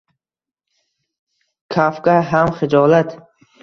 [1.77, 3.19] «Kafka ham xijolat!»